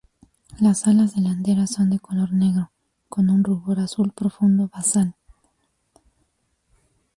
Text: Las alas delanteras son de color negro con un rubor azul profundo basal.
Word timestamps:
Las 0.59 0.87
alas 0.87 1.13
delanteras 1.15 1.69
son 1.69 1.91
de 1.91 1.99
color 1.99 2.33
negro 2.33 2.71
con 3.07 3.29
un 3.29 3.43
rubor 3.43 3.79
azul 3.79 4.11
profundo 4.13 4.67
basal. 4.67 5.13